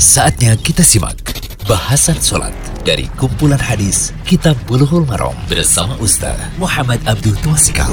Saatnya 0.00 0.56
kita 0.56 0.80
simak 0.80 1.20
bahasan 1.68 2.16
sholat 2.16 2.56
dari 2.88 3.04
kumpulan 3.20 3.60
hadis 3.60 4.16
Kitab 4.24 4.56
Bulughul 4.64 5.04
Maram 5.04 5.36
bersama 5.44 5.92
Ustaz 6.00 6.40
Muhammad 6.56 7.04
Abdul 7.04 7.36
Twasikal. 7.44 7.92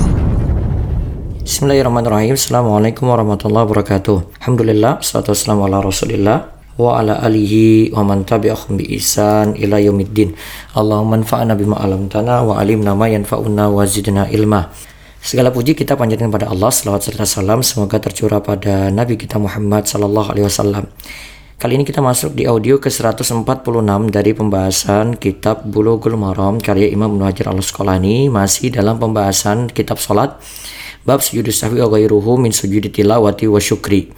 Bismillahirrahmanirrahim. 1.44 2.40
Assalamualaikum 2.40 3.12
warahmatullahi 3.12 3.68
wabarakatuh. 3.68 4.40
Alhamdulillah, 4.40 5.04
salatu 5.04 5.36
wassalamu 5.36 5.68
ala 5.68 5.84
rasulillah 5.84 6.48
wa 6.80 6.96
ala 6.96 7.20
alihi 7.20 7.92
wa 7.92 8.08
man 8.08 8.24
tabi'ahum 8.24 8.80
bi 8.80 8.88
ihsan 8.96 9.60
ila 9.60 9.76
yaumiddin. 9.76 10.32
Allahumma 10.80 11.20
anfa'na 11.20 11.60
bima 11.60 11.76
'allamtana 11.76 12.40
wa 12.48 12.56
alimna 12.56 12.96
ma 12.96 13.12
yanfa'una 13.12 13.68
wa 13.68 13.84
zidna 13.84 14.32
ilma. 14.32 14.72
Segala 15.20 15.52
puji 15.52 15.76
kita 15.76 16.00
panjatkan 16.00 16.32
pada 16.32 16.48
Allah, 16.48 16.72
selawat 16.72 17.04
serta 17.04 17.28
salam 17.28 17.60
semoga 17.60 18.00
tercurah 18.00 18.40
pada 18.40 18.88
Nabi 18.96 19.20
kita 19.20 19.36
Muhammad 19.36 19.84
sallallahu 19.92 20.32
alaihi 20.32 20.48
wasallam. 20.48 20.88
Kali 21.58 21.74
ini 21.74 21.90
kita 21.90 22.06
masuk 22.06 22.38
di 22.38 22.46
audio 22.46 22.78
ke-146 22.78 23.42
dari 24.14 24.30
pembahasan 24.38 25.18
kitab 25.18 25.66
Bulughul 25.66 26.14
Maram 26.14 26.62
karya 26.62 26.86
Imam 26.86 27.18
Ibnu 27.18 27.26
Hajar 27.26 27.50
Al-Asqalani 27.50 28.30
masih 28.30 28.70
dalam 28.70 29.02
pembahasan 29.02 29.66
kitab 29.66 29.98
salat 29.98 30.38
bab 31.02 31.18
sujud 31.18 31.50
sahwi 31.50 31.82
wa 31.82 31.90
ghairuhu 31.90 32.38
min 32.38 32.54
sujud 32.54 32.94
tilawati 32.94 33.50
wa 33.50 33.58
syukri. 33.58 34.14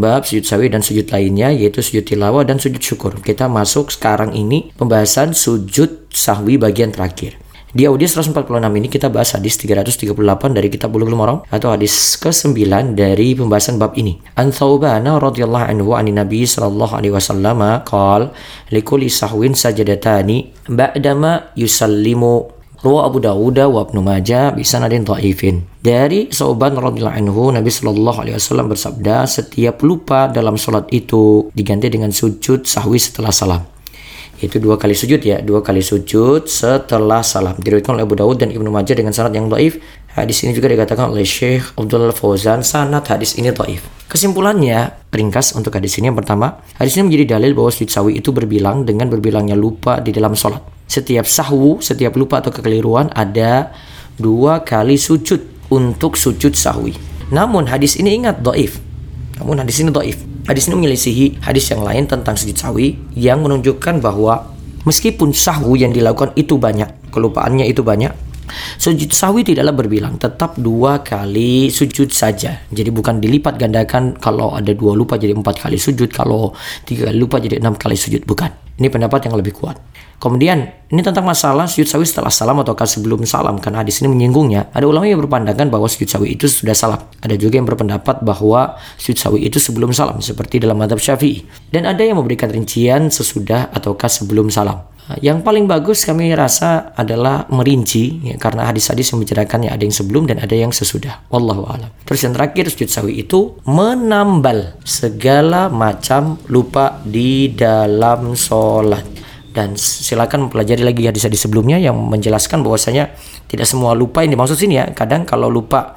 Bab 0.00 0.24
sujud 0.24 0.48
sahwi 0.48 0.72
dan 0.72 0.80
sujud 0.80 1.04
lainnya 1.12 1.52
yaitu 1.52 1.84
sujud 1.84 2.08
tilawah 2.08 2.48
dan 2.48 2.56
sujud 2.56 2.80
syukur. 2.80 3.20
Kita 3.20 3.52
masuk 3.52 3.92
sekarang 3.92 4.32
ini 4.32 4.72
pembahasan 4.72 5.36
sujud 5.36 6.08
sahwi 6.08 6.56
bagian 6.56 6.88
terakhir. 6.88 7.36
Di 7.68 7.84
audio 7.84 8.08
146 8.08 8.48
ini 8.80 8.88
kita 8.88 9.12
bahas 9.12 9.36
hadis 9.36 9.60
338 9.60 10.16
dari 10.56 10.72
kitab 10.72 10.88
Bulughul 10.88 11.20
Maram 11.20 11.44
atau 11.52 11.68
hadis 11.68 12.16
ke-9 12.16 12.56
dari 12.96 13.36
pembahasan 13.36 13.76
bab 13.76 13.92
ini. 13.92 14.16
An 14.40 14.56
Thawbana 14.56 15.20
radhiyallahu 15.20 15.76
anhu 15.76 15.92
an 15.92 16.08
Nabi 16.08 16.48
sallallahu 16.48 16.96
alaihi 16.96 17.12
wasallam 17.12 17.60
qol 17.84 18.32
likulli 18.72 19.12
sahwin 19.12 19.52
sajadatani 19.52 20.64
ba'dama 20.64 21.52
yusallimu 21.60 22.56
Ruwa 22.78 23.10
Abu 23.10 23.20
Dawud 23.20 23.58
wa 23.58 23.84
Ibnu 23.84 24.00
Majah 24.00 24.56
bisa 24.56 24.80
nadin 24.80 25.04
dhaifin. 25.04 25.66
Dari 25.84 26.32
Sauban 26.32 26.72
radhiyallahu 26.72 27.20
anhu 27.20 27.52
Nabi 27.52 27.68
sallallahu 27.68 28.24
alaihi 28.24 28.40
wasallam 28.40 28.72
bersabda, 28.72 29.28
setiap 29.28 29.84
lupa 29.84 30.32
dalam 30.32 30.56
salat 30.56 30.88
itu 30.88 31.52
diganti 31.52 31.92
dengan 31.92 32.14
sujud 32.16 32.64
sahwi 32.64 32.96
setelah 32.96 33.34
salam 33.34 33.60
itu 34.38 34.62
dua 34.62 34.78
kali 34.78 34.94
sujud 34.94 35.18
ya. 35.20 35.42
Dua 35.42 35.60
kali 35.60 35.82
sujud 35.82 36.46
setelah 36.46 37.26
salam. 37.26 37.58
Diriwayatkan 37.58 37.98
oleh 37.98 38.04
Abu 38.06 38.14
Dawud 38.14 38.38
dan 38.38 38.54
Ibnu 38.54 38.70
Majah 38.70 38.94
dengan 38.94 39.10
sanad 39.10 39.34
yang 39.34 39.50
dhaif. 39.50 39.82
Hadis 40.14 40.42
ini 40.42 40.54
juga 40.54 40.70
dikatakan 40.70 41.10
oleh 41.10 41.26
Syekh 41.26 41.74
Abdul 41.74 42.10
Fauzan. 42.14 42.62
Sanad 42.62 43.06
hadis 43.10 43.34
ini 43.34 43.50
dhaif. 43.50 43.82
Kesimpulannya 44.06 45.10
ringkas 45.10 45.58
untuk 45.58 45.74
hadis 45.74 45.98
ini. 45.98 46.10
Yang 46.10 46.22
pertama 46.22 46.62
hadis 46.78 46.94
ini 46.98 47.10
menjadi 47.10 47.38
dalil 47.38 47.52
bahwa 47.58 47.70
sujud 47.74 47.90
sawi 47.90 48.12
itu 48.18 48.30
berbilang 48.30 48.86
dengan 48.86 49.10
berbilangnya 49.10 49.58
lupa 49.58 49.98
di 49.98 50.14
dalam 50.14 50.38
sholat. 50.38 50.62
Setiap 50.88 51.26
sahwu 51.28 51.82
setiap 51.84 52.16
lupa 52.16 52.40
atau 52.40 52.48
kekeliruan 52.48 53.12
ada 53.12 53.74
dua 54.16 54.64
kali 54.64 54.96
sujud 54.96 55.68
untuk 55.68 56.16
sujud 56.16 56.56
sahwi 56.56 56.96
namun 57.28 57.68
hadis 57.68 57.96
ini 58.00 58.16
ingat 58.16 58.40
dhaif. 58.40 58.80
Namun 59.38 59.60
hadis 59.62 59.78
ini 59.84 59.92
dhaif 59.92 60.27
Hadis 60.48 60.72
ini 60.72 60.80
menyelisihi 60.80 61.44
hadis 61.44 61.68
yang 61.68 61.84
lain 61.84 62.08
tentang 62.08 62.32
sujud 62.32 62.56
sawi 62.56 62.96
yang 63.12 63.44
menunjukkan 63.44 64.00
bahwa 64.00 64.48
meskipun 64.88 65.36
sahwu 65.36 65.76
yang 65.76 65.92
dilakukan 65.92 66.32
itu 66.40 66.56
banyak, 66.56 67.12
kelupaannya 67.12 67.68
itu 67.68 67.84
banyak, 67.84 68.16
Sujud 68.80 69.12
sawi 69.12 69.44
tidaklah 69.44 69.76
berbilang, 69.76 70.16
tetap 70.16 70.56
dua 70.56 71.04
kali 71.04 71.68
sujud 71.68 72.08
saja. 72.08 72.64
Jadi 72.72 72.88
bukan 72.88 73.20
dilipat 73.20 73.60
gandakan 73.60 74.16
kalau 74.16 74.56
ada 74.56 74.72
dua 74.72 74.96
lupa 74.96 75.20
jadi 75.20 75.36
empat 75.36 75.68
kali 75.68 75.76
sujud, 75.76 76.08
kalau 76.08 76.56
tiga 76.88 77.12
kali 77.12 77.18
lupa 77.20 77.36
jadi 77.36 77.60
enam 77.60 77.76
kali 77.76 77.96
sujud. 77.98 78.24
Bukan. 78.24 78.67
Ini 78.78 78.86
pendapat 78.94 79.26
yang 79.26 79.34
lebih 79.34 79.58
kuat. 79.58 79.74
Kemudian, 80.18 80.66
ini 80.90 81.02
tentang 81.02 81.22
masalah 81.22 81.66
sujud 81.70 81.86
sawi 81.86 82.06
setelah 82.06 82.30
salam 82.30 82.58
ataukah 82.62 82.86
sebelum 82.86 83.22
salam. 83.26 83.58
Karena 83.58 83.82
hadis 83.86 84.02
ini 84.02 84.10
menyinggungnya. 84.10 84.70
Ada 84.74 84.86
ulama 84.86 85.06
yang 85.06 85.18
berpandangan 85.22 85.70
bahwa 85.70 85.86
sujud 85.90 86.10
sawi 86.10 86.34
itu 86.34 86.50
sudah 86.50 86.74
salam. 86.74 86.98
Ada 87.22 87.38
juga 87.38 87.58
yang 87.58 87.66
berpendapat 87.66 88.22
bahwa 88.22 88.78
sujud 88.98 89.18
sawi 89.18 89.46
itu 89.46 89.58
sebelum 89.62 89.90
salam. 89.94 90.18
Seperti 90.18 90.62
dalam 90.62 90.78
madhab 90.78 90.98
syafi'i. 90.98 91.46
Dan 91.70 91.86
ada 91.86 92.02
yang 92.02 92.18
memberikan 92.18 92.50
rincian 92.50 93.10
sesudah 93.10 93.70
ataukah 93.70 94.10
sebelum 94.10 94.50
salam. 94.50 94.82
Yang 95.24 95.40
paling 95.40 95.64
bagus 95.64 96.04
kami 96.04 96.36
rasa 96.36 96.92
adalah 96.92 97.48
merinci 97.48 98.28
ya, 98.28 98.36
karena 98.36 98.68
hadis-hadis 98.68 99.08
yang 99.08 99.24
membicarakan 99.24 99.58
ya 99.64 99.70
ada 99.72 99.82
yang 99.88 99.96
sebelum 99.96 100.28
dan 100.28 100.36
ada 100.36 100.52
yang 100.52 100.68
sesudah. 100.68 101.24
Wallahu 101.32 101.64
a'lam. 101.64 101.88
Terus 102.04 102.28
yang 102.28 102.36
terakhir 102.36 102.68
sujud 102.68 102.92
sawi 102.92 103.24
itu 103.24 103.56
menambal 103.64 104.76
segala 104.84 105.72
macam 105.72 106.36
lupa 106.52 107.00
di 107.08 107.48
dalam 107.56 108.36
sholat 108.36 109.08
dan 109.56 109.80
silakan 109.80 110.46
mempelajari 110.46 110.84
lagi 110.84 111.08
hadis-hadis 111.08 111.48
sebelumnya 111.48 111.80
yang 111.80 111.96
menjelaskan 111.96 112.60
bahwasanya 112.60 113.16
tidak 113.48 113.64
semua 113.64 113.96
lupa 113.96 114.20
yang 114.20 114.36
dimaksud 114.36 114.60
sini 114.60 114.76
ya. 114.76 114.92
Kadang 114.92 115.24
kalau 115.24 115.48
lupa 115.48 115.96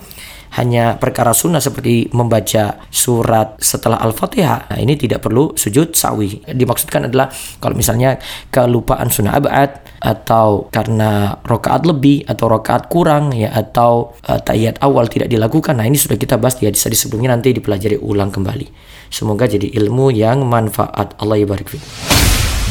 hanya 0.59 0.99
perkara 0.99 1.31
sunnah 1.31 1.63
seperti 1.63 2.11
membaca 2.11 2.83
surat 2.91 3.55
setelah 3.61 4.03
Al-Fatihah. 4.03 4.71
Nah, 4.71 4.79
ini 4.79 4.99
tidak 4.99 5.23
perlu 5.23 5.55
sujud 5.55 5.95
sawi. 5.95 6.43
Dimaksudkan 6.43 7.07
adalah 7.07 7.31
kalau 7.63 7.75
misalnya 7.75 8.19
kelupaan 8.51 9.07
sunnah 9.07 9.39
abad 9.39 10.01
atau 10.01 10.67
karena 10.67 11.39
rokaat 11.45 11.87
lebih 11.87 12.27
atau 12.27 12.51
rokaat 12.51 12.91
kurang 12.91 13.31
ya 13.31 13.53
atau 13.53 14.11
uh, 14.27 14.39
tahiyat 14.43 14.83
awal 14.83 15.07
tidak 15.07 15.31
dilakukan. 15.31 15.79
Nah, 15.79 15.87
ini 15.87 15.95
sudah 15.95 16.19
kita 16.19 16.35
bahas 16.35 16.59
di 16.59 16.67
hadis 16.67 16.83
sebelumnya 16.99 17.31
nanti 17.31 17.55
dipelajari 17.55 17.95
ulang 18.01 18.33
kembali. 18.33 18.67
Semoga 19.11 19.47
jadi 19.47 19.71
ilmu 19.71 20.11
yang 20.11 20.43
manfaat. 20.43 21.15
Allah 21.19 21.39
ibarik 21.39 21.67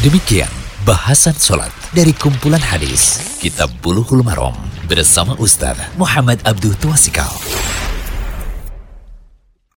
Demikian 0.00 0.48
bahasan 0.88 1.36
sholat 1.36 1.68
dari 1.92 2.16
kumpulan 2.16 2.60
hadis 2.60 3.20
Kitab 3.36 3.68
Bulughul 3.84 4.24
Maram 4.24 4.79
bersama 4.90 5.38
Ustaz 5.38 5.78
Muhammad 5.94 6.42
Abdul 6.42 6.74
Tuasikal. 6.74 7.30